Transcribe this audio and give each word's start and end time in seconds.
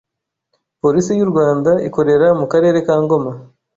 Polisi 0.81 1.11
y’u 1.19 1.29
Rwanda 1.31 1.71
ikorera 1.87 2.27
mu 2.39 2.45
Karere 2.51 2.77
ka 2.85 2.95
Ngoma 3.03 3.31